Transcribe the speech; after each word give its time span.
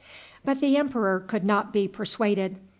But 0.43 0.61
the 0.61 0.77
emperor 0.77 1.19
could 1.19 1.43
not 1.43 1.71
be 1.71 1.87
persuaded. 1.87 2.57